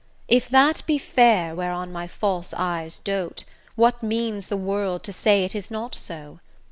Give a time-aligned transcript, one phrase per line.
[0.27, 3.43] If that be fair whereon my false eyes dote,
[3.75, 6.39] What means the world to say it is not so?